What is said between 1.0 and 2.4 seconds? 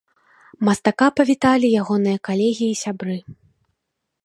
павіталі ягоныя